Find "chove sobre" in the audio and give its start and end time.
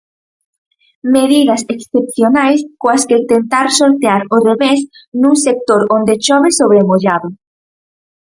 6.25-6.87